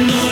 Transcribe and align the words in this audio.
you. 0.00 0.23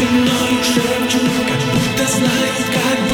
земной 0.00 0.62
шепчут, 0.62 1.30
как 1.46 1.60
будто 1.72 2.06
знает, 2.06 2.56
как 2.72 3.09